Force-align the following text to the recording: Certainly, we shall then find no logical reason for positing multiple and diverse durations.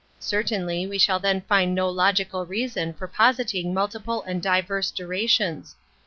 Certainly, 0.17 0.87
we 0.87 0.97
shall 0.97 1.19
then 1.19 1.41
find 1.41 1.75
no 1.75 1.87
logical 1.87 2.43
reason 2.43 2.91
for 2.91 3.07
positing 3.07 3.71
multiple 3.71 4.23
and 4.23 4.41
diverse 4.41 4.89
durations. 4.89 5.75